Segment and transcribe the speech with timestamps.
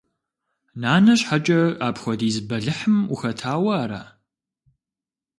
[0.81, 4.01] Нанэ щхьэкӀэ апхуэдиз бэлыхьым ухэтауэ ара?